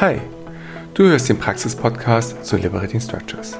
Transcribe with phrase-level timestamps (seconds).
[0.00, 0.18] Hi,
[0.94, 3.58] du hörst den Praxis-Podcast zu Liberating Structures.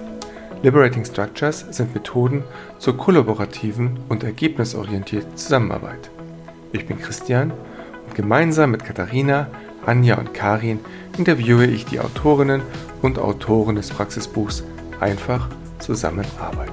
[0.63, 2.45] Liberating Structures sind Methoden
[2.79, 6.11] zur kollaborativen und ergebnisorientierten Zusammenarbeit.
[6.73, 7.51] Ich bin Christian
[8.07, 9.49] und gemeinsam mit Katharina,
[9.85, 10.81] Anja und Karin
[11.19, 12.63] interviewe ich die Autorinnen
[13.03, 14.65] und Autoren des Praxisbuchs
[14.99, 16.73] Einfach Zusammenarbeit.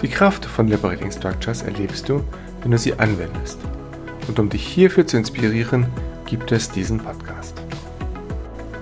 [0.00, 2.24] Die Kraft von Liberating Structures erlebst du,
[2.62, 3.58] wenn du sie anwendest.
[4.28, 5.88] Und um dich hierfür zu inspirieren,
[6.24, 7.65] gibt es diesen Podcast.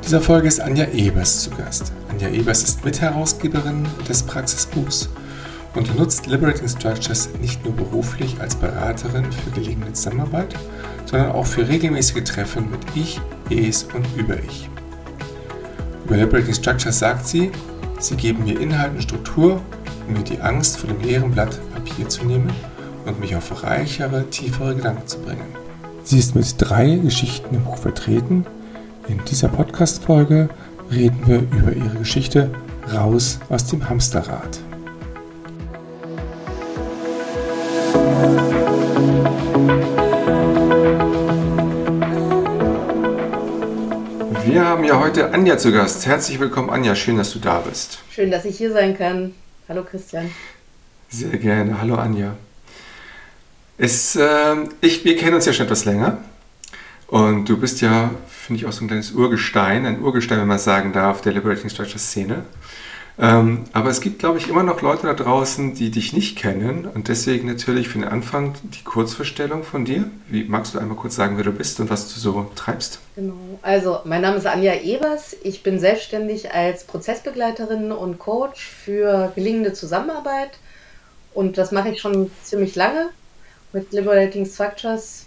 [0.05, 1.91] Dieser Folge ist Anja Ebers zu Gast.
[2.11, 5.09] Anja Ebers ist Mitherausgeberin des Praxisbuchs
[5.75, 10.55] und nutzt Liberating Structures nicht nur beruflich als Beraterin für gelingende Zusammenarbeit,
[11.07, 14.69] sondern auch für regelmäßige Treffen mit Ich, Es und Über Ich.
[16.05, 17.51] Über Liberating Structures sagt sie,
[17.98, 19.62] sie geben mir Inhalt und Struktur,
[20.07, 22.53] um mir die Angst vor dem leeren Blatt Papier zu nehmen
[23.07, 25.47] und mich auf reichere, tiefere Gedanken zu bringen.
[26.03, 28.45] Sie ist mit drei Geschichten im Buch vertreten.
[29.06, 30.48] In dieser Podcast-Folge
[30.91, 32.50] reden wir über ihre Geschichte
[32.91, 34.60] Raus aus dem Hamsterrad.
[44.44, 46.06] Wir haben ja heute Anja zu Gast.
[46.06, 46.94] Herzlich willkommen, Anja.
[46.94, 47.98] Schön, dass du da bist.
[48.10, 49.34] Schön, dass ich hier sein kann.
[49.69, 50.30] Hallo, Christian.
[51.10, 51.78] Sehr gerne.
[51.78, 52.36] Hallo, Anja.
[53.77, 56.19] Es, äh, ich, wir kennen uns ja schon etwas länger.
[57.08, 60.58] Und du bist ja, finde ich, auch so ein kleines Urgestein, ein Urgestein, wenn man
[60.58, 62.44] sagen darf, der Liberating Structure Szene.
[63.16, 66.86] Ähm, aber es gibt, glaube ich, immer noch Leute da draußen, die dich nicht kennen.
[66.86, 70.10] Und deswegen natürlich für den Anfang die Kurzvorstellung von dir.
[70.28, 72.98] Wie magst du einmal kurz sagen, wer du bist und was du so treibst?
[73.14, 73.34] Genau.
[73.62, 75.36] Also, mein Name ist Anja Evers.
[75.44, 80.50] Ich bin selbstständig als Prozessbegleiterin und Coach für gelingende Zusammenarbeit.
[81.34, 83.10] Und das mache ich schon ziemlich lange
[83.72, 85.27] mit Liberating Structures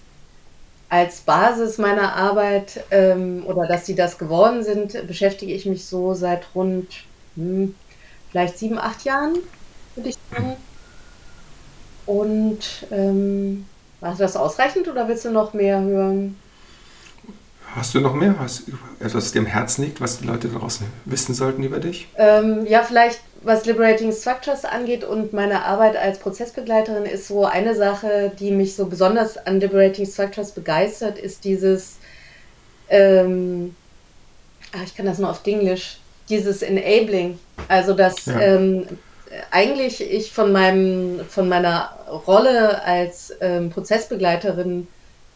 [0.90, 6.14] als Basis meiner Arbeit ähm, oder dass sie das geworden sind, beschäftige ich mich so
[6.14, 6.88] seit rund
[7.36, 7.76] hm,
[8.32, 9.38] vielleicht sieben, acht Jahren,
[9.96, 10.56] würde ich sagen.
[12.06, 13.66] Und ähm,
[14.00, 16.38] war das ausreichend oder willst du noch mehr hören?
[17.76, 18.36] Hast du noch mehr?
[18.40, 18.64] Hast
[19.00, 22.08] etwas, dir im Herzen liegt, was die Leute draußen wissen sollten über dich?
[22.16, 27.76] Ähm, ja, vielleicht was Liberating Structures angeht und meine Arbeit als Prozessbegleiterin ist so eine
[27.76, 31.96] Sache, die mich so besonders an Liberating Structures begeistert, ist dieses,
[32.90, 33.74] ähm,
[34.74, 35.98] ach, ich kann das nur auf Englisch,
[36.30, 37.40] dieses Enabling.
[37.70, 38.40] Also, dass ja.
[38.40, 38.86] ähm,
[39.50, 41.98] eigentlich ich von, meinem, von meiner
[42.28, 44.88] Rolle als ähm, Prozessbegleiterin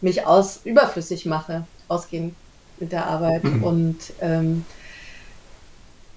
[0.01, 2.35] mich aus überflüssig mache, ausgehend
[2.79, 3.45] mit der Arbeit.
[3.45, 3.63] Mhm.
[3.63, 4.65] Und ähm,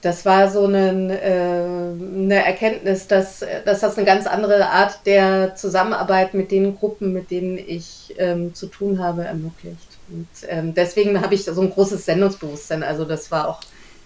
[0.04, 5.54] das war so eine, äh, eine Erkenntnis, dass, dass das eine ganz andere Art der
[5.56, 9.98] Zusammenarbeit mit den Gruppen, mit denen ich ähm, zu tun habe, ermöglicht.
[10.08, 12.82] Und ähm, deswegen habe ich so ein großes Sendungsbewusstsein.
[12.82, 13.60] Also das war auch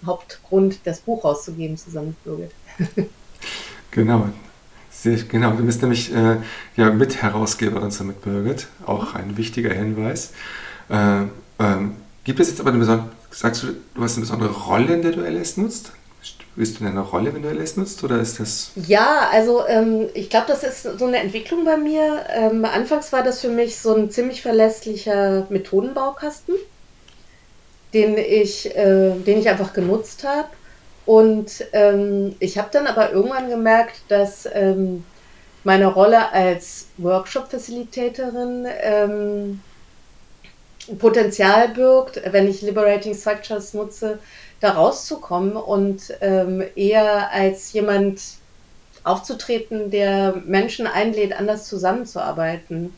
[0.06, 3.10] Hauptgrund, das Buch rauszugeben zusammen mit Birgit.
[3.90, 4.28] genau.
[4.90, 6.36] Sehr, genau, du bist nämlich äh,
[6.76, 10.32] ja, Mitherausgeberin zusammen mit Birgit, auch ein wichtiger Hinweis.
[10.88, 11.22] Äh,
[11.60, 11.96] ähm,
[12.28, 15.12] gibt es jetzt aber eine besondere Sagst du, du hast eine besondere Rolle, in der
[15.12, 15.92] du LS nutzt?
[16.56, 18.72] Bist du in einer Rolle, wenn du LS nutzt, oder ist das?
[18.86, 22.26] Ja, also ähm, ich glaube, das ist so eine Entwicklung bei mir.
[22.30, 26.56] Ähm, anfangs war das für mich so ein ziemlich verlässlicher Methodenbaukasten,
[27.94, 30.48] den ich, äh, den ich einfach genutzt habe.
[31.06, 35.04] Und ähm, ich habe dann aber irgendwann gemerkt, dass ähm,
[35.64, 39.60] meine Rolle als Workshop-Facilitatorin ähm,
[40.98, 44.18] Potenzial birgt, wenn ich Liberating Structures nutze,
[44.60, 48.20] da rauszukommen und ähm, eher als jemand
[49.04, 52.92] aufzutreten, der Menschen einlädt, anders zusammenzuarbeiten.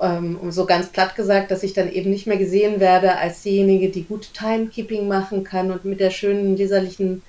[0.00, 3.88] Ähm, so ganz platt gesagt, dass ich dann eben nicht mehr gesehen werde als diejenige,
[3.88, 7.22] die gut Timekeeping machen kann und mit der schönen leserlichen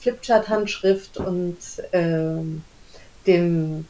[0.00, 1.58] Flipchart-Handschrift und
[1.92, 2.62] ähm,
[3.26, 3.86] dem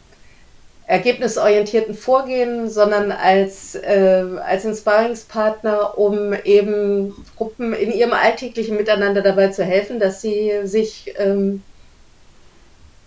[0.87, 9.49] ergebnisorientierten Vorgehen, sondern als, äh, als Inspiringspartner, um eben Gruppen in ihrem alltäglichen Miteinander dabei
[9.49, 11.63] zu helfen, dass sie sich ähm,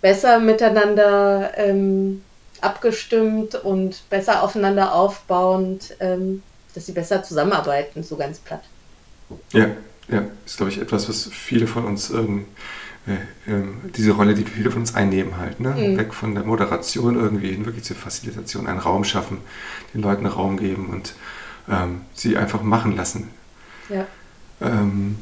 [0.01, 2.21] besser miteinander ähm,
[2.59, 6.44] abgestimmt und besser aufeinander aufbauend, ähm,
[6.75, 8.63] dass sie besser zusammenarbeiten, so ganz platt.
[9.53, 9.68] Ja,
[10.09, 12.45] ja, ist glaube ich etwas, was viele von uns äh, ähm,
[13.98, 15.60] diese Rolle, die viele von uns einnehmen halt.
[15.60, 15.69] Ne?
[15.69, 15.98] Mhm.
[15.98, 19.40] Weg von der Moderation irgendwie hin, wirklich zur Facilitation, einen Raum schaffen,
[19.94, 21.13] den Leuten Raum geben und
[21.69, 23.30] ähm, sie einfach machen lassen.
[23.90, 24.06] Ja.
[24.62, 25.18] Ähm,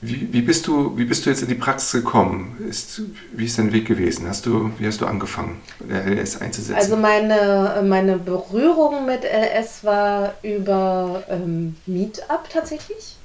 [0.00, 2.56] wie, wie, bist du, wie bist du jetzt in die Praxis gekommen?
[2.68, 3.02] Ist,
[3.32, 4.28] wie ist dein Weg gewesen?
[4.28, 6.76] Hast du, wie hast du angefangen, LS einzusetzen?
[6.76, 13.17] Also meine, meine Berührung mit LS war über ähm, Meetup tatsächlich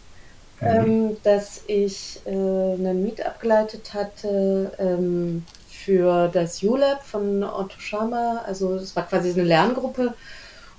[0.64, 0.86] mhm.
[0.86, 8.42] ähm, dass ich äh, einen Meet abgeleitet hatte ähm, für das ULab von Otto Schama.
[8.46, 10.14] Also das war quasi eine Lerngruppe.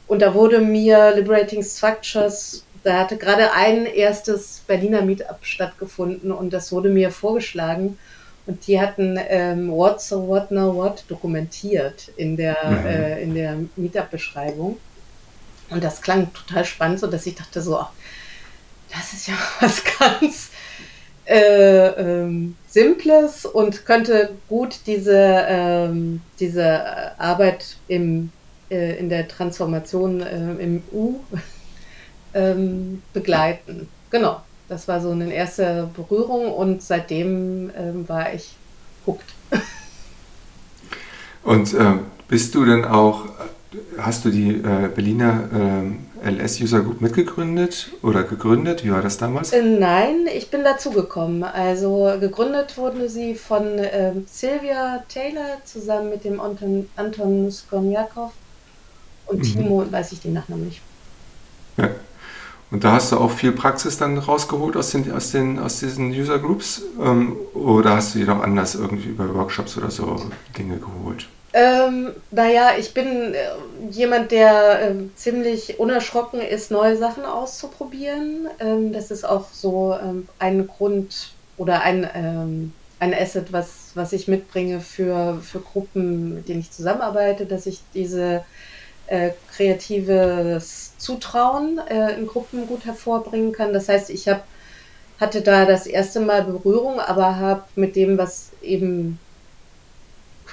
[0.07, 6.53] Und da wurde mir Liberating Structures, da hatte gerade ein erstes Berliner Meetup stattgefunden und
[6.53, 7.99] das wurde mir vorgeschlagen.
[8.47, 12.87] Und die hatten ähm, What so What Now What dokumentiert in der, mhm.
[12.87, 14.77] äh, in der Meetup-Beschreibung.
[15.71, 17.91] Und das klang total spannend, so dass ich dachte so, ach,
[18.97, 20.51] das ist ja was ganz
[21.27, 28.31] äh, ähm, Simples und könnte gut diese, ähm, diese Arbeit im,
[28.71, 31.21] äh, in der Transformation äh, im U
[32.35, 33.89] ähm, begleiten.
[34.11, 38.57] Genau, das war so eine erste Berührung und seitdem ähm, war ich
[39.07, 39.35] hooked.
[41.43, 41.99] Und äh,
[42.29, 43.27] bist du denn auch
[43.99, 45.49] Hast du die äh, Berliner
[46.25, 48.85] äh, LS-User Group mitgegründet oder gegründet?
[48.85, 49.53] Wie war das damals?
[49.53, 51.45] Äh, nein, ich bin dazugekommen.
[51.45, 58.33] Also gegründet wurde sie von ähm, Sylvia Taylor zusammen mit dem Anton, Anton Skomjakov
[59.27, 59.43] und mhm.
[59.43, 60.81] Timo, weiß ich den Nachnamen nicht.
[61.77, 61.91] Ja.
[62.71, 66.11] Und da hast du auch viel Praxis dann rausgeholt aus, den, aus, den, aus diesen
[66.11, 66.83] User Groups?
[67.01, 70.21] Ähm, oder hast du dir noch anders irgendwie über Workshops oder so
[70.59, 71.29] Dinge geholt?
[71.57, 73.39] Ähm, naja, ich bin äh,
[73.89, 78.49] jemand, der äh, ziemlich unerschrocken ist, neue Sachen auszuprobieren.
[78.59, 84.13] Ähm, das ist auch so ähm, ein Grund oder ein, ähm, ein Asset, was, was
[84.13, 88.45] ich mitbringe für, für Gruppen, mit denen ich zusammenarbeite, dass ich diese
[89.07, 93.73] äh, kreatives Zutrauen äh, in Gruppen gut hervorbringen kann.
[93.73, 94.45] Das heißt, ich hab,
[95.21, 99.21] hatte da das erste Mal Berührung, aber habe mit dem, was eben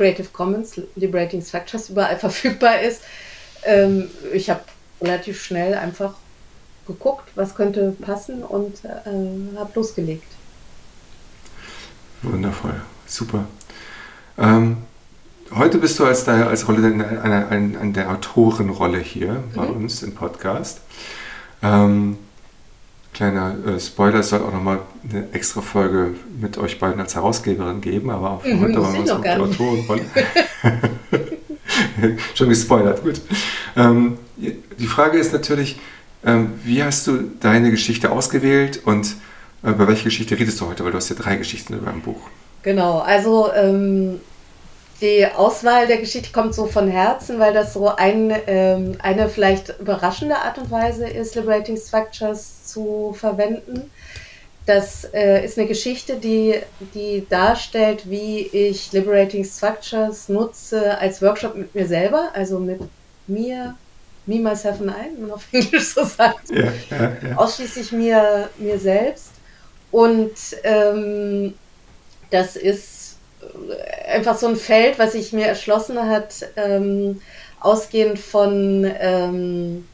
[0.02, 3.04] Creative Commons, Liberating Structures überall verfügbar ist.
[3.64, 4.62] Ähm, ich habe
[5.00, 6.16] relativ schnell einfach
[6.88, 10.26] geguckt, was könnte passen und äh, habe losgelegt.
[12.24, 13.46] Wundervoll, super.
[14.40, 14.78] Ähm,
[15.54, 19.84] heute bist du als, als Rolle in, einer, in, in der Autorenrolle hier bei mhm.
[19.84, 20.82] uns im Podcast.
[21.62, 22.18] Ähm,
[23.22, 27.80] Kleiner äh, Spoiler, es soll auch nochmal eine extra Folge mit euch beiden als Herausgeberin
[27.80, 30.02] geben, aber auch mhm, heute wollen wir uns die Autorenrolle.
[32.34, 33.22] Schon gespoilert, gut.
[33.78, 35.80] Ähm, die Frage ist natürlich,
[36.26, 39.16] ähm, wie hast du deine Geschichte ausgewählt und
[39.64, 40.84] äh, über welche Geschichte redest du heute?
[40.84, 42.22] Weil du hast ja drei Geschichten in deinem Buch.
[42.64, 44.20] Genau, also ähm,
[45.00, 49.80] die Auswahl der Geschichte kommt so von Herzen, weil das so ein, ähm, eine vielleicht
[49.80, 53.92] überraschende Art und Weise ist, Liberating Structures zu verwenden.
[54.66, 56.56] Das äh, ist eine Geschichte, die,
[56.94, 62.80] die darstellt, wie ich Liberating Structures nutze als Workshop mit mir selber, also mit
[63.26, 63.76] mir,
[64.28, 66.52] me, myself and I, wenn man auf Englisch so sagt.
[66.52, 67.38] Ja, ja, ja.
[67.38, 69.32] Ausschließlich mir, mir selbst.
[69.92, 71.56] Und ähm,
[72.30, 73.18] das ist
[74.08, 77.22] einfach so ein Feld, was sich mir erschlossen hat, ähm,
[77.60, 79.88] ausgehend von ähm,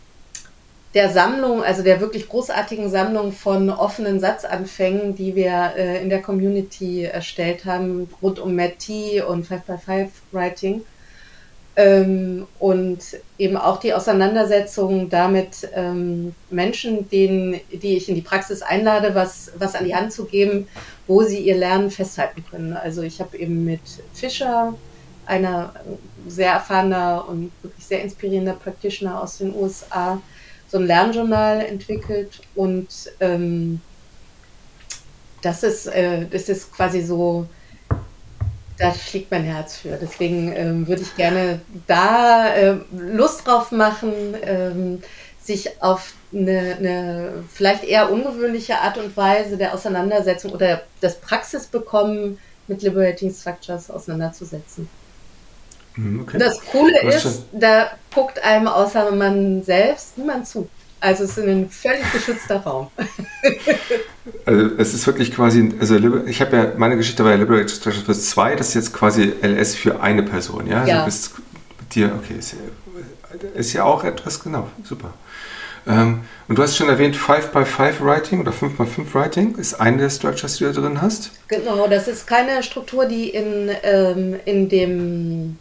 [0.97, 6.23] der Sammlung, also der wirklich großartigen Sammlung von offenen Satzanfängen, die wir äh, in der
[6.23, 10.81] Community erstellt haben, rund um Matt T und 5x5 Writing.
[11.75, 12.97] Ähm, und
[13.37, 19.51] eben auch die Auseinandersetzung damit, ähm, Menschen, denen, die ich in die Praxis einlade, was,
[19.59, 20.67] was an die Hand zu geben,
[21.05, 22.73] wo sie ihr Lernen festhalten können.
[22.73, 23.81] Also ich habe eben mit
[24.13, 24.73] Fischer,
[25.27, 25.75] einer
[26.27, 30.19] sehr erfahrener und wirklich sehr inspirierender Practitioner aus den USA,
[30.67, 32.87] so ein Lernjournal entwickelt und
[33.19, 33.81] ähm,
[35.41, 37.47] das ist, äh, das ist quasi so
[38.77, 39.97] da schlägt mein Herz für.
[39.97, 45.01] Deswegen ähm, würde ich gerne da äh, Lust drauf machen, ähm,
[45.41, 52.37] sich auf eine, eine, vielleicht eher ungewöhnliche Art und Weise der Auseinandersetzung oder das Praxisbekommen
[52.67, 54.89] mit Liberating Structures auseinanderzusetzen.
[55.97, 56.37] Hm, okay.
[56.37, 60.69] Das Coole ist, da guckt einem außer man selbst niemand zu.
[60.99, 62.87] Also es ist ein völlig geschützter Raum.
[64.45, 68.05] also es ist wirklich quasi, also ich habe ja, meine Geschichte war ja Liberated Structures
[68.05, 70.79] für zwei, das ist jetzt quasi LS für eine Person, ja?
[70.79, 71.05] Also ja.
[71.05, 71.33] bist
[71.79, 75.13] mit dir, okay, ist ja, ist ja auch etwas, genau, super.
[75.87, 80.57] Ähm, und du hast schon erwähnt, 5x5 Writing oder 5x5 Writing ist eine der Structures,
[80.57, 81.31] die du da drin hast.
[81.47, 85.59] Genau, das ist keine Struktur, die in, ähm, in dem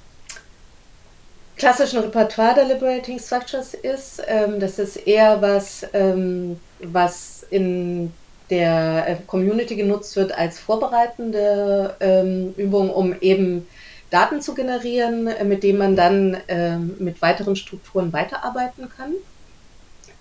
[1.56, 4.22] klassischen Repertoire der Liberating Structures ist.
[4.26, 8.12] Ähm, das ist eher was, ähm, was in
[8.50, 13.66] der äh, Community genutzt wird als vorbereitende ähm, Übung, um eben
[14.10, 19.12] Daten zu generieren, äh, mit denen man dann ähm, mit weiteren Strukturen weiterarbeiten kann.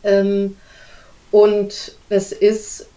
[0.03, 0.57] Ähm,
[1.31, 2.87] und es ist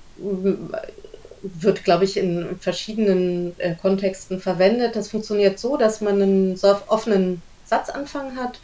[1.43, 4.97] wird, glaube ich, in verschiedenen äh, Kontexten verwendet.
[4.97, 8.61] Das funktioniert so, dass man einen so offenen Satzanfang hat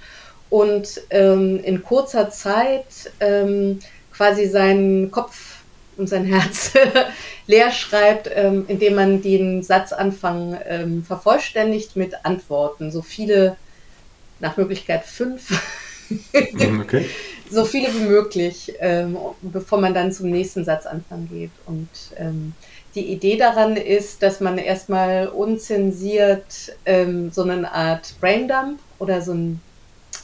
[0.51, 3.81] und ähm, in kurzer Zeit ähm,
[4.13, 5.55] quasi seinen Kopf
[5.97, 6.73] und sein Herz
[7.47, 12.91] leer schreibt, ähm, indem man den Satzanfang ähm, vervollständigt mit Antworten.
[12.91, 13.57] So viele,
[14.41, 15.51] nach Möglichkeit fünf.
[16.33, 17.09] Mhm, okay.
[17.51, 21.51] so viele wie möglich, ähm, bevor man dann zum nächsten Satzanfang geht.
[21.67, 22.53] Und ähm,
[22.95, 29.33] die Idee daran ist, dass man erstmal unzensiert ähm, so eine Art Braindump oder so
[29.33, 29.61] ein,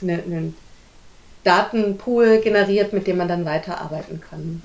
[0.02, 0.56] eine, einen
[1.44, 4.62] Datenpool generiert, mit dem man dann weiterarbeiten kann.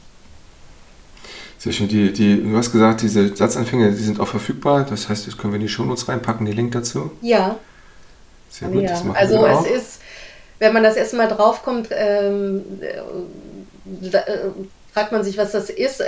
[1.57, 1.88] Sehr schön.
[1.88, 4.85] Die, die, du hast gesagt, diese Satzanfänge, die sind auch verfügbar.
[4.88, 7.12] Das heißt, das können wir in die Shownotes reinpacken, den Link dazu.
[7.21, 7.57] Ja.
[8.50, 8.89] Sehr gut, ja.
[8.89, 9.65] das machen also wir auch.
[9.65, 10.01] es ist,
[10.59, 12.62] wenn man das erste Mal draufkommt, ähm,
[13.83, 14.39] da, äh,
[14.93, 16.01] fragt man sich, was das ist.
[16.01, 16.05] Äh,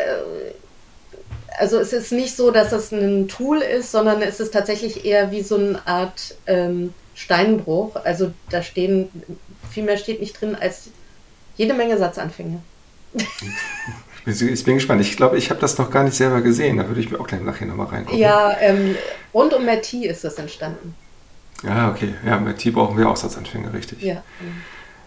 [1.58, 5.32] also es ist nicht so, dass das ein Tool ist, sondern es ist tatsächlich eher
[5.32, 7.96] wie so eine Art ähm, Steinbruch.
[8.04, 9.10] Also da stehen,
[9.72, 10.90] viel mehr steht nicht drin als
[11.56, 12.62] jede Menge Satzanfänge.
[14.26, 15.02] Ich bin gespannt.
[15.02, 16.78] Ich glaube, ich habe das noch gar nicht selber gesehen.
[16.78, 18.20] Da würde ich mir auch gleich nachher nochmal reingucken.
[18.20, 18.96] Ja, ähm,
[19.34, 20.96] rund um Merti ist das entstanden.
[21.64, 22.14] Ja, okay.
[22.26, 24.02] Ja, Merti brauchen wir auch Satzanfänge, richtig.
[24.02, 24.22] Ja.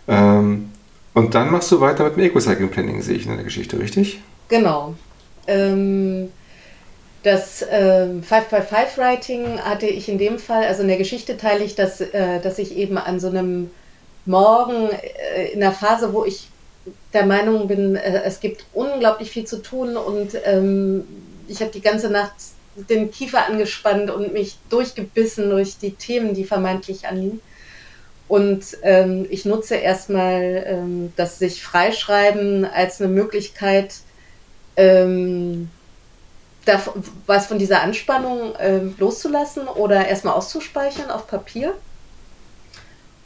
[0.09, 0.73] Ähm,
[1.14, 4.21] und dann machst du weiter mit dem Eco-Cycling Planning, sehe ich in der Geschichte, richtig?
[4.49, 4.95] Genau.
[5.47, 6.33] Ähm,
[7.22, 12.00] das äh, 5x5-Writing hatte ich in dem Fall, also in der Geschichte teile ich das,
[12.00, 13.70] äh, dass ich eben an so einem
[14.26, 16.48] Morgen äh, in der Phase, wo ich
[17.12, 21.04] der Meinung bin, äh, es gibt unglaublich viel zu tun und ähm,
[21.48, 22.32] ich habe die ganze Nacht
[22.88, 27.40] den Kiefer angespannt und mich durchgebissen durch die Themen, die vermeintlich anliegen.
[28.28, 33.94] Und ähm, ich nutze erstmal ähm, das sich freischreiben als eine Möglichkeit,
[34.76, 35.68] ähm,
[37.26, 41.75] was von dieser Anspannung äh, loszulassen oder erstmal auszuspeichern auf Papier.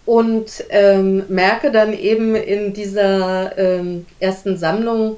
[0.06, 5.16] Und ähm, merke dann eben in dieser ähm, ersten Sammlung,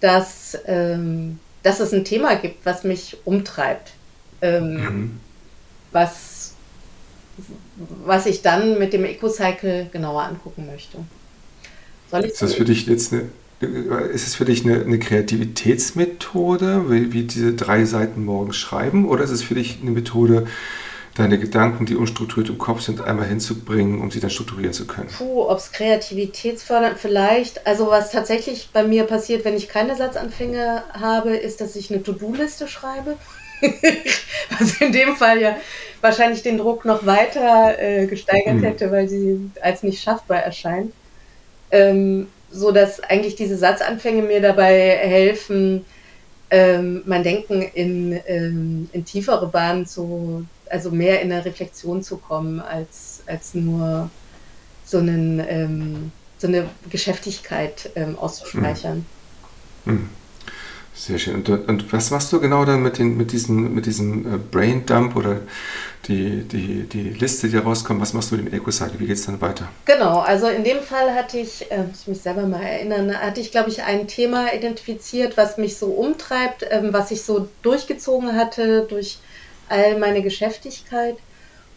[0.00, 3.92] dass, ähm, dass es ein Thema gibt, was mich umtreibt.
[4.42, 5.20] Ähm, mhm.
[5.92, 6.54] Was,
[8.04, 10.98] was ich dann mit dem EcoCycle genauer angucken möchte.
[12.10, 13.28] Soll ich ist das für dich jetzt eine
[13.60, 19.24] ist es für dich eine, eine Kreativitätsmethode, wie, wie, diese drei Seiten morgens schreiben, oder
[19.24, 20.46] ist es für dich eine Methode,
[21.16, 25.08] deine Gedanken, die unstrukturiert im Kopf sind, einmal hinzubringen, um sie dann strukturieren zu können?
[25.08, 27.66] Puh, ob es kreativitätsfördernd vielleicht.
[27.66, 32.02] Also was tatsächlich bei mir passiert, wenn ich keine Satzanfänge habe, ist, dass ich eine
[32.02, 33.16] To-Do-Liste schreibe.
[34.58, 35.56] was in dem Fall ja
[36.00, 38.62] wahrscheinlich den Druck noch weiter äh, gesteigert mhm.
[38.62, 40.92] hätte, weil sie als nicht schaffbar erscheint.
[41.72, 45.84] Ähm, so dass eigentlich diese Satzanfänge mir dabei helfen,
[46.50, 52.16] ähm, mein Denken in, ähm, in tiefere Bahnen zu, also mehr in eine Reflexion zu
[52.16, 54.10] kommen, als, als nur
[54.84, 59.04] so, einen, ähm, so eine Geschäftigkeit ähm, auszuspeichern.
[59.84, 59.92] Mhm.
[59.92, 60.10] Mhm.
[60.98, 61.36] Sehr schön.
[61.36, 64.84] Und, und, was machst du genau dann mit, den, mit, diesen, mit diesem äh, Brain
[64.84, 65.42] Dump oder
[66.08, 68.00] die, die, die Liste, die rauskommt?
[68.00, 68.98] Was machst du mit dem Eco-Cycle?
[68.98, 69.68] Wie geht es dann weiter?
[69.84, 73.40] Genau, also in dem Fall hatte ich, äh, muss ich mich selber mal erinnern, hatte
[73.40, 78.34] ich, glaube ich, ein Thema identifiziert, was mich so umtreibt, ähm, was ich so durchgezogen
[78.34, 79.18] hatte durch
[79.68, 81.16] all meine Geschäftigkeit.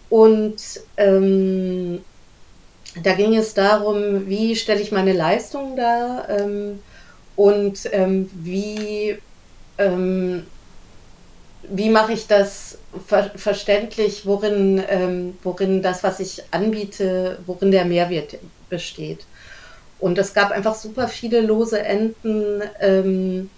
[0.10, 0.58] Und
[0.98, 2.04] ähm,
[3.04, 6.28] da ging es darum, wie stelle ich meine Leistung dar?
[6.28, 6.80] Ähm,
[7.36, 9.18] und ähm, wie,
[9.78, 10.46] ähm,
[11.64, 17.86] wie mache ich das ver verständlich, worin, ähm, worin das, was ich anbiete, worin der
[17.86, 18.38] Mehrwert
[18.70, 19.26] besteht.
[20.00, 23.50] Und es gab einfach super viele lose Enden, ähm,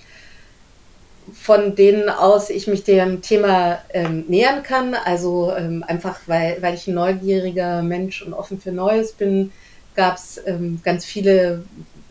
[1.33, 4.93] von denen aus ich mich dem Thema ähm, nähern kann.
[4.93, 9.51] Also ähm, einfach, weil, weil ich ein neugieriger Mensch und offen für Neues bin,
[9.95, 10.41] gab es
[10.83, 11.63] ganz viele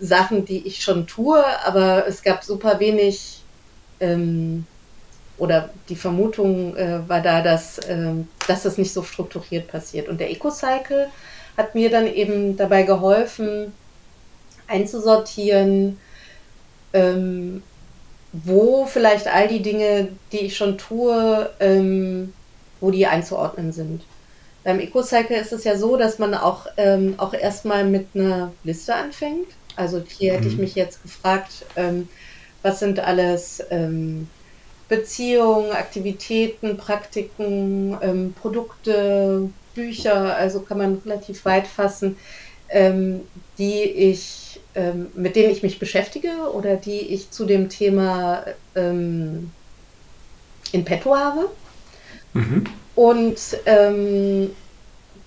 [0.02, 3.40] Sachen, die ich schon tue, aber es gab super wenig
[4.00, 4.66] ähm,
[5.38, 8.10] oder die Vermutung äh, war da, dass, äh,
[8.48, 10.08] dass das nicht so strukturiert passiert.
[10.08, 11.08] Und der EcoCycle
[11.56, 13.72] hat mir dann eben dabei geholfen,
[14.66, 15.98] einzusortieren,
[16.92, 17.62] ähm,
[18.32, 22.32] wo vielleicht all die Dinge, die ich schon tue, ähm,
[22.80, 24.02] wo die einzuordnen sind.
[24.64, 28.94] Beim EcoCycle ist es ja so, dass man auch, ähm, auch erstmal mit einer Liste
[28.94, 30.62] anfängt also hier hätte ich mhm.
[30.62, 32.08] mich jetzt gefragt, ähm,
[32.62, 34.28] was sind alles ähm,
[34.88, 42.16] Beziehungen, Aktivitäten, Praktiken, ähm, Produkte, Bücher, also kann man relativ weit fassen,
[42.68, 43.20] ähm,
[43.58, 44.42] die ich
[44.74, 49.50] ähm, mit denen ich mich beschäftige oder die ich zu dem Thema ähm,
[50.72, 51.50] in petto habe.
[52.32, 52.64] Mhm.
[52.94, 53.38] Und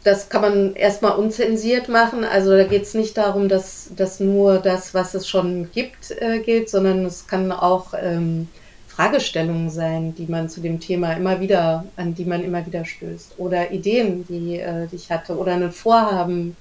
[0.05, 2.23] das kann man erstmal unzensiert machen.
[2.23, 6.39] Also da geht es nicht darum, dass, dass nur das, was es schon gibt, äh,
[6.39, 8.47] gilt, sondern es kann auch ähm,
[8.87, 13.39] Fragestellungen sein, die man zu dem Thema immer wieder, an die man immer wieder stößt.
[13.39, 15.35] Oder Ideen, die, äh, die ich hatte.
[15.37, 16.55] Oder ein Vorhaben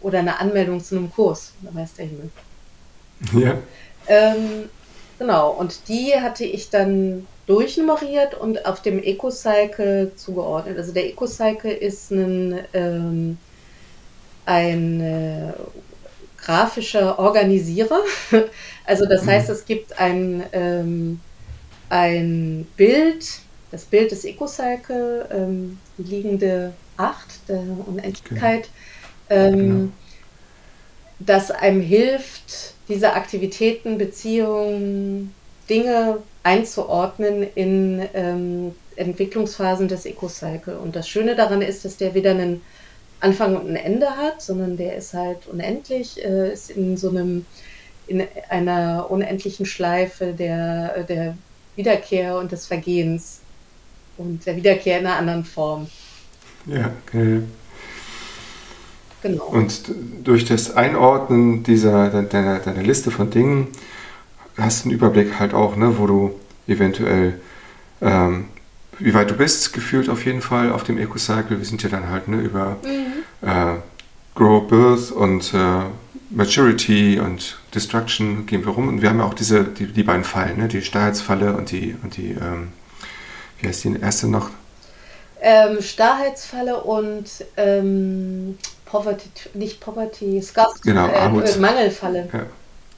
[0.00, 1.52] oder eine Anmeldung zu einem Kurs.
[1.60, 2.30] Da weiß der Himmel.
[3.34, 3.58] Ja.
[4.08, 4.70] Ähm,
[5.18, 10.78] genau, und die hatte ich dann durchnummeriert und auf dem EcoCycle zugeordnet.
[10.78, 13.38] Also der EcoCycle ist ein, ähm,
[14.46, 15.52] ein äh,
[16.38, 18.00] grafischer Organisierer.
[18.86, 19.28] Also das mhm.
[19.28, 21.18] heißt, es gibt ein, ähm,
[21.88, 23.24] ein Bild,
[23.70, 28.68] das Bild des EcoCycle, ähm, die liegende Acht der Unendlichkeit,
[29.30, 29.50] genau.
[29.56, 29.88] genau.
[31.18, 35.32] das einem hilft, diese Aktivitäten, Beziehungen,
[35.68, 40.78] Dinge einzuordnen in ähm, Entwicklungsphasen des EcoCycle.
[40.78, 42.60] Und das Schöne daran ist, dass der weder einen
[43.20, 47.46] Anfang und ein Ende hat, sondern der ist halt unendlich, äh, ist in so einem,
[48.06, 51.36] in einer unendlichen Schleife der, der
[51.76, 53.40] Wiederkehr und des Vergehens
[54.18, 55.88] und der Wiederkehr in einer anderen Form.
[56.66, 57.40] Ja, okay.
[59.22, 59.44] Genau.
[59.44, 59.84] Und
[60.22, 63.68] durch das Einordnen dieser deiner, deiner Liste von Dingen
[64.58, 67.40] hast du einen Überblick halt auch, ne, wo du eventuell,
[68.00, 68.46] ähm,
[68.98, 71.58] wie weit du bist, gefühlt auf jeden Fall auf dem Eco-Cycle.
[71.58, 73.48] Wir sind ja dann halt ne, über mhm.
[73.48, 73.76] äh,
[74.34, 75.82] Grow, Birth und äh,
[76.30, 78.88] Maturity und Destruction gehen wir rum.
[78.88, 81.96] Und wir haben ja auch diese, die, die beiden Fallen, ne, die Starrheitsfalle und die,
[82.02, 82.68] und die ähm,
[83.64, 84.50] wie heißt die erste noch?
[85.40, 92.28] Ähm, Starrheitsfalle und ähm, Poverty, nicht Poverty, Scarcity, genau, äh, Mangelfalle.
[92.32, 92.46] Ja.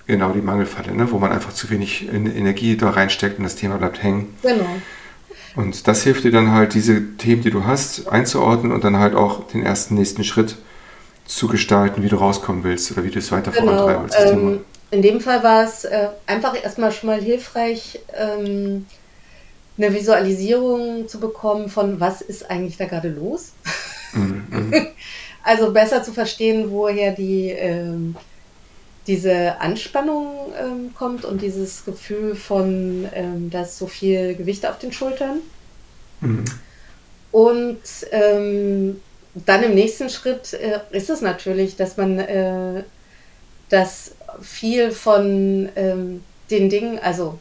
[0.06, 1.10] Genau, die Mangelfalle, ne?
[1.10, 4.34] wo man einfach zu wenig Energie da reinsteckt und das Thema bleibt hängen.
[4.42, 4.66] Genau.
[5.56, 9.14] Und das hilft dir dann halt, diese Themen, die du hast, einzuordnen und dann halt
[9.14, 10.56] auch den ersten nächsten Schritt
[11.24, 13.78] zu gestalten, wie du rauskommen willst oder wie du es weiter genau.
[13.78, 14.32] vorantreiben willst.
[14.32, 18.86] Ähm, in dem Fall war es äh, einfach erstmal schon mal hilfreich, ähm,
[19.78, 23.52] eine Visualisierung zu bekommen von, was ist eigentlich da gerade los.
[24.12, 24.86] Mhm, mhm.
[25.42, 28.14] also besser zu verstehen, woher die ähm,
[29.06, 34.78] diese Anspannung ähm, kommt und dieses Gefühl von, ähm, da ist so viel Gewicht auf
[34.78, 35.38] den Schultern.
[36.20, 36.44] Mhm.
[37.30, 37.78] Und
[38.10, 39.00] ähm,
[39.34, 42.82] dann im nächsten Schritt äh, ist es natürlich, dass man äh,
[43.68, 47.38] das viel von ähm, den Dingen, also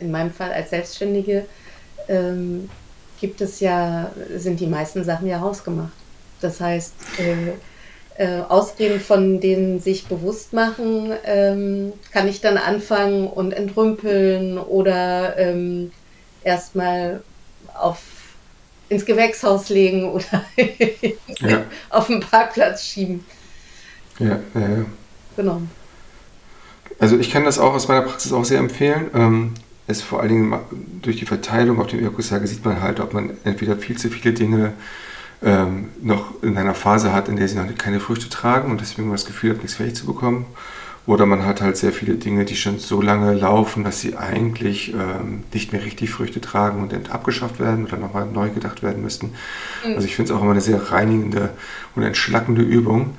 [0.00, 1.44] in meinem Fall als Selbstständige,
[2.08, 2.68] ähm,
[3.20, 5.92] gibt es ja, sind die meisten Sachen ja hausgemacht.
[6.40, 7.52] Das heißt, äh,
[8.18, 15.38] äh, ausgehend von den sich bewusst machen, ähm, kann ich dann anfangen und entrümpeln oder
[15.38, 15.92] ähm,
[16.42, 17.22] erstmal
[17.74, 18.00] auf
[18.88, 20.44] ins Gewächshaus legen oder
[21.40, 21.62] ja.
[21.90, 23.24] auf den Parkplatz schieben.
[24.18, 24.84] Ja, ja, ja.
[25.36, 25.62] Genau.
[26.98, 29.10] Also ich kann das auch aus meiner Praxis auch sehr empfehlen.
[29.14, 29.54] Ähm,
[29.86, 30.58] es vor allen Dingen
[31.02, 34.34] durch die Verteilung auf dem Ökosage sieht man halt, ob man entweder viel zu viele
[34.34, 34.72] Dinge
[35.42, 39.10] ähm, noch in einer Phase hat, in der sie noch keine Früchte tragen und deswegen
[39.10, 40.46] das Gefühl hat, nichts fertig zu bekommen.
[41.08, 44.92] Oder man hat halt sehr viele Dinge, die schon so lange laufen, dass sie eigentlich
[44.92, 49.32] ähm, nicht mehr richtig Früchte tragen und abgeschafft werden oder nochmal neu gedacht werden müssten.
[49.86, 49.94] Mhm.
[49.94, 51.50] Also ich finde es auch immer eine sehr reinigende
[51.96, 53.16] und entschlackende Übung,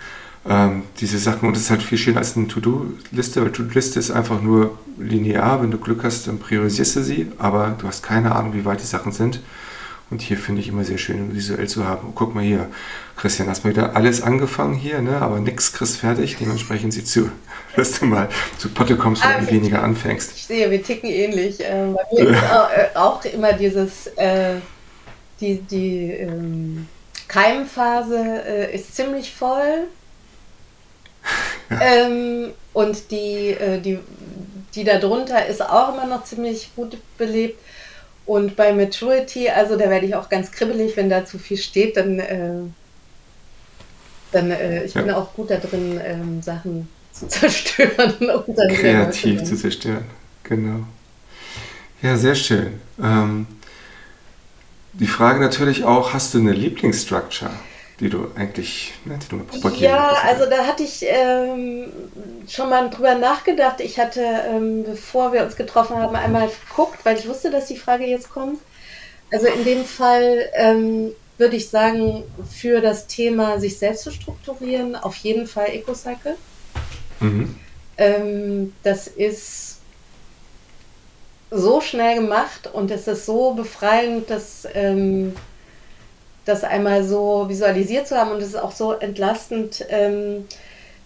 [0.47, 1.47] ähm, diese Sachen.
[1.47, 5.63] Und es ist halt viel schöner als eine To-Do-Liste, weil To-Do-Liste ist einfach nur linear.
[5.63, 8.81] Wenn du Glück hast, dann priorisierst du sie, aber du hast keine Ahnung, wie weit
[8.81, 9.41] die Sachen sind.
[10.11, 12.13] Und hier finde ich immer sehr schön, visuell zu haben.
[12.15, 12.67] guck mal hier,
[13.15, 15.21] Christian, hast mal wieder alles angefangen hier, ne?
[15.21, 16.37] aber nichts kriegst fertig.
[16.39, 17.31] Dementsprechend sieh zu,
[17.75, 20.31] dass du mal zu Potte kommst und ah, weniger anfängst.
[20.35, 21.57] Ich sehe, wir ticken ähnlich.
[21.61, 24.55] Ähm, bei mir ist auch, äh, auch, immer dieses, äh,
[25.39, 26.87] die, die ähm,
[27.27, 29.87] Keimphase äh, ist ziemlich voll.
[31.71, 31.81] Ja.
[31.81, 33.99] Ähm, und die, äh, die,
[34.73, 37.59] die darunter ist auch immer noch ziemlich gut belebt.
[38.29, 41.97] Und bei Maturity, also da werde ich auch ganz kribbelig, wenn da zu viel steht,
[41.97, 42.51] dann, äh,
[44.31, 45.01] dann äh, ich ja.
[45.01, 50.05] bin auch gut da drin, ähm, Sachen zu zerstören und dann kreativ zu zerstören.
[50.43, 50.85] Genau.
[52.03, 52.73] Ja, sehr schön.
[53.01, 53.47] Ähm,
[54.93, 57.49] die Frage natürlich auch, hast du eine Lieblingsstructure?
[57.99, 61.91] Die du eigentlich, ne, die du propagieren Ja, also da hatte ich ähm,
[62.47, 63.81] schon mal drüber nachgedacht.
[63.81, 67.77] Ich hatte, ähm, bevor wir uns getroffen haben, einmal geguckt, weil ich wusste, dass die
[67.77, 68.59] Frage jetzt kommt.
[69.31, 74.95] Also in dem Fall ähm, würde ich sagen, für das Thema sich selbst zu strukturieren,
[74.95, 76.35] auf jeden Fall EcoCycle.
[77.21, 77.55] Mhm.
[77.97, 79.79] ähm, das ist
[81.51, 85.35] so schnell gemacht und es ist so befreiend, dass ähm,
[86.49, 90.45] das einmal so visualisiert zu haben und es ist auch so entlastend, ähm,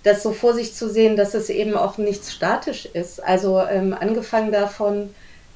[0.03, 3.23] das so vor sich zu sehen, dass es eben auch nichts statisch ist.
[3.23, 5.09] Also ähm, angefangen davon,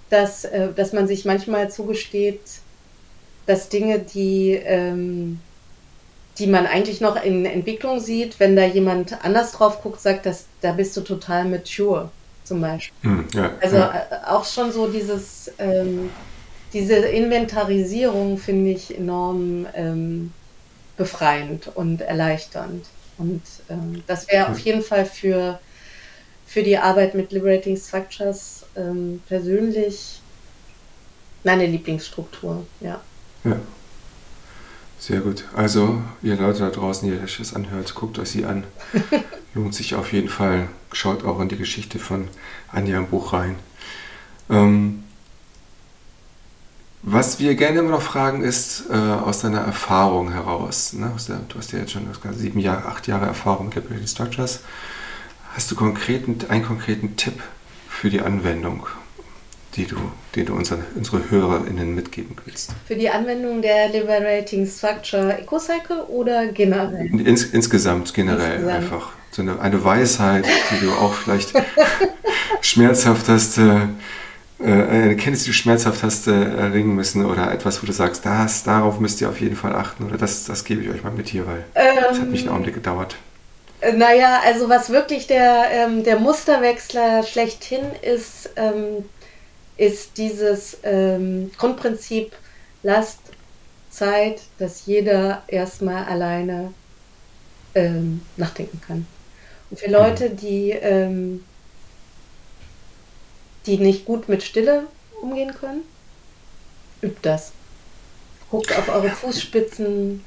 [0.10, 2.42] dass, äh, dass man sich manchmal zugesteht,
[3.46, 5.40] dass Dinge, die, ähm,
[6.38, 10.46] die man eigentlich noch in Entwicklung sieht, wenn da jemand anders drauf guckt, sagt, dass,
[10.62, 12.10] da bist du total mature
[12.44, 12.96] zum Beispiel.
[13.02, 14.08] Hm, ja, also ja.
[14.10, 16.10] Äh, auch schon so dieses, ähm,
[16.78, 20.32] diese Inventarisierung finde ich enorm ähm,
[20.96, 22.86] befreiend und erleichternd.
[23.18, 25.60] Und ähm, das wäre auf jeden Fall für,
[26.46, 30.22] für die Arbeit mit Liberating Structures ähm, persönlich
[31.44, 33.02] meine Lieblingsstruktur, ja.
[33.44, 33.60] Ja.
[35.00, 35.46] Sehr gut.
[35.56, 38.66] Also, ihr Leute da draußen, die euch das anhört, guckt euch sie an.
[39.54, 40.68] Lohnt sich auf jeden Fall.
[40.92, 42.28] Schaut auch in die Geschichte von
[42.72, 43.56] Anja im Buch rein.
[44.50, 45.04] Ähm,
[47.10, 51.10] was wir gerne immer noch fragen ist, äh, aus deiner Erfahrung heraus, ne?
[51.30, 54.60] der, du hast ja jetzt schon sieben Jahre, acht Jahre Erfahrung mit Liberating Structures,
[55.54, 57.42] hast du konkreten, einen konkreten Tipp
[57.88, 58.88] für die Anwendung,
[59.76, 59.96] die du,
[60.36, 62.72] den du unseren, unsere HörerInnen mitgeben willst?
[62.86, 67.08] Für die Anwendung der Liberating Structure EcoCycle oder generell?
[67.22, 68.84] Ins, insgesamt, generell insgesamt.
[68.84, 69.12] einfach.
[69.32, 71.54] So eine, eine Weisheit, die du auch vielleicht
[72.62, 73.60] schmerzhaft hast.
[73.60, 73.88] Äh,
[74.64, 78.64] eine Kenntnis, die du schmerzhaft hast äh, erringen müssen oder etwas, wo du sagst, das,
[78.64, 81.28] darauf müsst ihr auf jeden Fall achten oder das, das gebe ich euch mal mit
[81.28, 83.18] hier, weil ähm, das hat mich einen Augenblick gedauert.
[83.82, 89.06] Äh, naja, also was wirklich der, ähm, der Musterwechsler schlechthin ist, ähm,
[89.78, 92.32] ist dieses ähm, Grundprinzip,
[92.82, 93.20] lasst
[93.92, 96.74] Zeit, dass jeder erstmal alleine
[97.76, 99.06] ähm, nachdenken kann.
[99.70, 100.38] Und für Leute, mhm.
[100.38, 101.44] die ähm,
[103.68, 104.88] die nicht gut mit Stille
[105.22, 105.82] umgehen können?
[107.02, 107.52] Übt das.
[108.50, 110.24] Guckt auf eure Fußspitzen.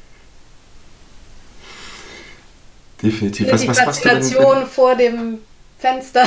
[3.02, 3.50] Definitiv.
[3.50, 5.38] Was, was machst du denn, wenn, vor dem
[5.78, 6.24] Fenster.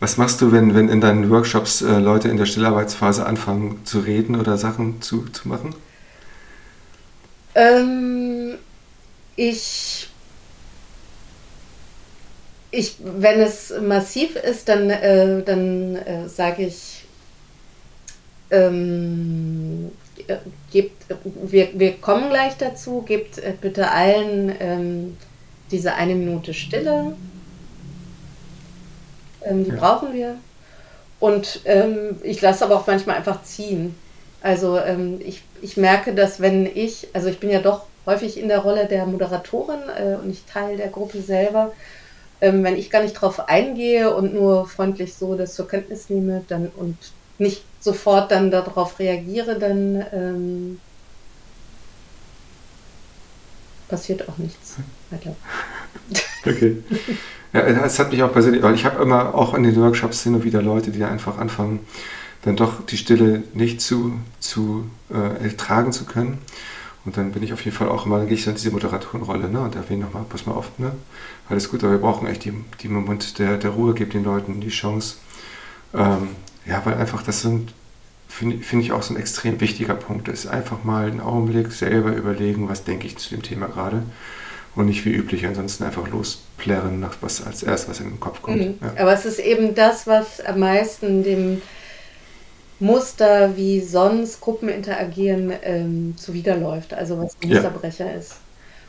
[0.00, 4.00] was machst du, wenn, wenn in deinen Workshops äh, Leute in der Stillarbeitsphase anfangen zu
[4.00, 5.74] reden oder Sachen zu, zu machen?
[7.54, 8.54] Ähm,
[9.36, 10.08] ich
[12.72, 17.04] ich, wenn es massiv ist, dann, äh, dann äh, sage ich,
[18.50, 19.92] ähm,
[20.72, 25.16] gebt, wir, wir kommen gleich dazu, gebt äh, bitte allen ähm,
[25.70, 27.14] diese eine Minute Stille.
[29.44, 29.76] Ähm, die ja.
[29.76, 30.36] brauchen wir.
[31.20, 33.94] Und ähm, ich lasse aber auch manchmal einfach ziehen.
[34.40, 38.48] Also ähm, ich, ich merke, dass wenn ich, also ich bin ja doch häufig in
[38.48, 41.72] der Rolle der Moderatorin äh, und nicht Teil der Gruppe selber,
[42.42, 46.44] ähm, wenn ich gar nicht drauf eingehe und nur freundlich so das zur Kenntnis nehme
[46.48, 46.98] dann und
[47.38, 50.80] nicht sofort dann darauf reagiere, dann ähm,
[53.88, 54.76] passiert auch nichts
[55.10, 55.34] weiter.
[56.44, 56.78] Okay.
[57.52, 60.34] Ja, es hat mich auch persönlich, weil ich habe immer auch in den Workshops hin
[60.34, 61.86] und wieder Leute, die einfach anfangen,
[62.42, 66.38] dann doch die Stille nicht zu, zu äh, ertragen zu können.
[67.04, 69.48] Und dann bin ich auf jeden Fall auch immer, dann gehe ich dann diese Moderatorenrolle
[69.48, 70.92] ne, und erwähne nochmal, pass mal auf, ne,
[71.48, 74.60] alles gut, aber wir brauchen echt die, die Moment der, der Ruhe, gibt den Leuten
[74.60, 75.16] die Chance.
[75.94, 76.28] Ähm,
[76.64, 77.74] ja, weil einfach das sind,
[78.28, 80.46] finde find ich auch so ein extrem wichtiger Punkt ist.
[80.46, 84.04] Einfach mal einen Augenblick selber überlegen, was denke ich zu dem Thema gerade
[84.74, 88.42] und nicht wie üblich ansonsten einfach losplärren, nach was als erstes, was in den Kopf
[88.42, 88.58] kommt.
[88.58, 88.74] Mhm.
[88.80, 89.02] Ja.
[89.02, 91.60] Aber es ist eben das, was am meisten dem
[92.82, 98.18] Muster, wie sonst Gruppen interagieren, ähm, zuwiderläuft, also was ein Musterbrecher ja.
[98.18, 98.36] ist.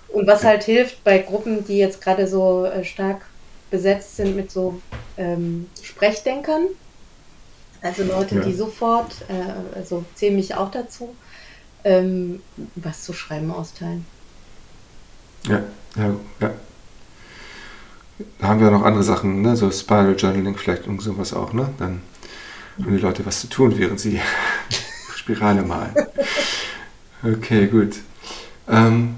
[0.09, 3.21] Und was halt hilft bei Gruppen, die jetzt gerade so äh, stark
[3.69, 4.81] besetzt sind mit so
[5.17, 6.67] ähm, Sprechdenkern,
[7.81, 8.41] also Leute, ja.
[8.41, 11.13] die sofort, äh, also zähle mich auch dazu,
[11.83, 12.41] ähm,
[12.75, 14.05] was zu schreiben austeilen.
[15.47, 15.61] Ja,
[15.95, 16.51] ja, ja.
[18.39, 19.55] Da haben wir noch andere Sachen, ne?
[19.55, 21.69] so Spiral Journaling vielleicht und sowas auch, ne?
[21.77, 22.01] Dann
[22.81, 24.19] haben die Leute was zu tun, während sie
[25.15, 25.93] Spirale malen.
[27.23, 27.97] Okay, gut.
[28.67, 29.15] Ähm,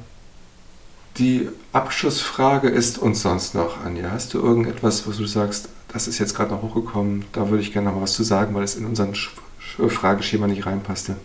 [1.17, 4.11] die Abschlussfrage ist uns sonst noch, Anja.
[4.11, 7.71] Hast du irgendetwas, wo du sagst, das ist jetzt gerade noch hochgekommen, da würde ich
[7.71, 11.15] gerne noch mal was zu sagen, weil es in unseren Frageschema nicht reinpasste?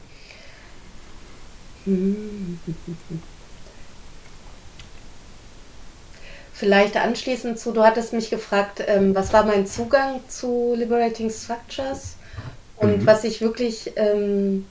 [6.61, 12.17] Vielleicht anschließend zu, du hattest mich gefragt, ähm, was war mein Zugang zu Liberating Structures?
[12.77, 13.07] Und mhm.
[13.07, 14.67] was ich wirklich ähm,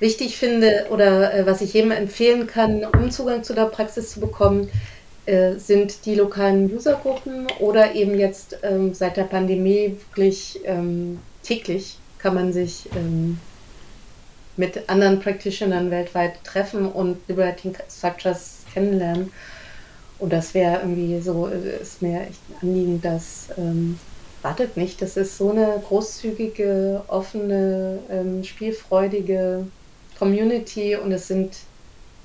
[0.00, 4.18] wichtig finde oder äh, was ich jedem empfehlen kann, um Zugang zu der Praxis zu
[4.18, 4.68] bekommen,
[5.26, 11.96] äh, sind die lokalen Usergruppen oder eben jetzt ähm, seit der Pandemie wirklich ähm, täglich
[12.18, 13.38] kann man sich ähm,
[14.56, 19.30] mit anderen Practitionern weltweit treffen und Liberating Structures kennenlernen.
[20.20, 23.98] Und das wäre irgendwie so, äh, ist mir echt ein Anliegen, dass ähm,
[24.42, 29.66] wartet nicht, das ist so eine großzügige, offene, ähm, spielfreudige
[30.18, 31.56] Community und es sind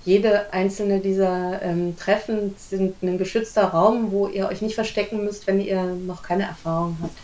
[0.06, 5.48] jede einzelne dieser ähm, Treffen sind ein geschützter Raum, wo ihr euch nicht verstecken müsst,
[5.48, 7.18] wenn ihr noch keine Erfahrung habt.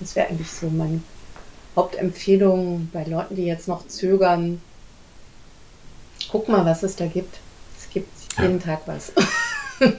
[0.00, 1.00] Das wäre eigentlich so meine
[1.76, 4.60] Hauptempfehlung bei Leuten, die jetzt noch zögern.
[6.30, 7.38] Guck mal, was es da gibt.
[7.78, 8.08] Es gibt
[8.40, 8.64] jeden ja.
[8.64, 9.12] Tag was.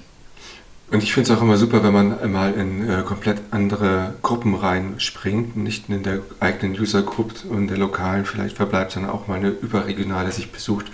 [0.94, 4.54] Und ich finde es auch immer super, wenn man mal in äh, komplett andere Gruppen
[4.54, 9.40] reinspringt, nicht in der eigenen User Group und der lokalen vielleicht verbleibt, sondern auch mal
[9.40, 10.92] eine überregionale sich besucht,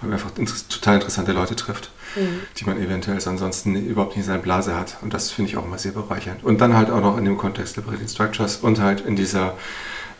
[0.00, 0.32] weil man einfach
[0.68, 2.40] total interessante Leute trifft, mhm.
[2.56, 4.96] die man eventuell ansonsten überhaupt nicht in seiner Blase hat.
[5.02, 6.42] Und das finde ich auch immer sehr bereichernd.
[6.42, 9.56] Und dann halt auch noch in dem Kontext Liberating Structures und halt in dieser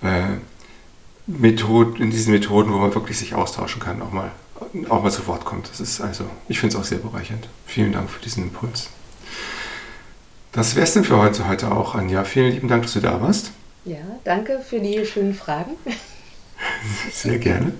[0.03, 0.37] äh,
[1.27, 4.31] Methode, in diesen Methoden, wo man wirklich sich austauschen kann, auch mal,
[4.89, 5.71] auch mal zu Wort kommt.
[5.71, 7.49] Das ist also, ich finde es auch sehr bereichernd.
[7.67, 8.89] Vielen Dank für diesen Impuls.
[10.53, 12.25] Das wäre es denn für heute, heute auch, Anja.
[12.25, 13.53] Vielen lieben Dank, dass du da warst.
[13.85, 15.73] Ja, danke für die schönen Fragen.
[17.13, 17.73] Sehr gerne.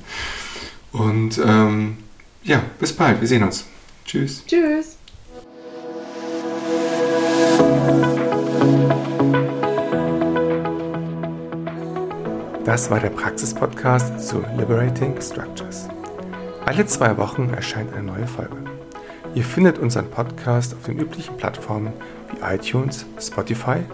[0.93, 1.99] Und ähm,
[2.43, 3.21] ja, bis bald.
[3.21, 3.65] Wir sehen uns.
[4.05, 4.45] Tschüss.
[4.47, 4.97] Tschüss.
[12.65, 15.89] Das war der Praxis-Podcast zu Liberating Structures.
[16.67, 18.57] Alle zwei Wochen erscheint eine neue Folge.
[19.37, 21.93] Ihr findet unseren Podcast auf den üblichen Plattformen
[22.29, 23.85] wie iTunes, Spotify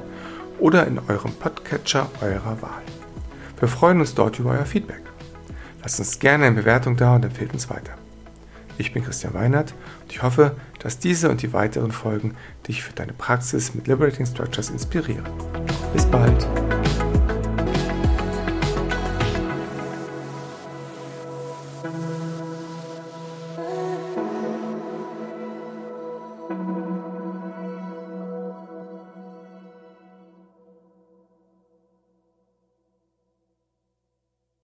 [0.59, 2.81] oder in eurem Podcatcher eurer Wahl.
[3.59, 5.03] Wir freuen uns dort über euer Feedback.
[5.83, 7.93] Lasst uns gerne eine Bewertung da und empfehlt uns weiter.
[8.79, 12.95] Ich bin Christian Weinert und ich hoffe, dass diese und die weiteren Folgen dich für
[12.95, 15.27] deine Praxis mit Liberating Structures inspirieren.
[15.93, 16.49] Bis bald!